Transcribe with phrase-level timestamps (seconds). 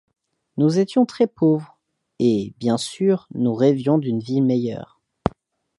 [0.57, 1.77] Nous étions très pauvres
[2.17, 4.99] et, bien sûr, nous rêvions d'une vie meilleure.